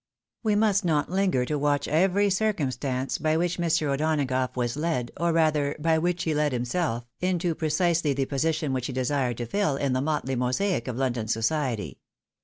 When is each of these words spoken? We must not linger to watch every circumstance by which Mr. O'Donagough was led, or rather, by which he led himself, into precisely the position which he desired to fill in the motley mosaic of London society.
We 0.41 0.55
must 0.55 0.83
not 0.83 1.11
linger 1.11 1.45
to 1.45 1.59
watch 1.59 1.87
every 1.87 2.31
circumstance 2.31 3.19
by 3.19 3.37
which 3.37 3.59
Mr. 3.59 3.85
O'Donagough 3.93 4.55
was 4.55 4.75
led, 4.75 5.11
or 5.17 5.31
rather, 5.31 5.75
by 5.77 5.99
which 5.99 6.23
he 6.23 6.33
led 6.33 6.53
himself, 6.53 7.05
into 7.19 7.53
precisely 7.53 8.11
the 8.13 8.25
position 8.25 8.73
which 8.73 8.87
he 8.87 8.93
desired 8.93 9.37
to 9.37 9.45
fill 9.45 9.75
in 9.75 9.93
the 9.93 10.01
motley 10.01 10.35
mosaic 10.35 10.87
of 10.87 10.97
London 10.97 11.27
society. 11.27 11.99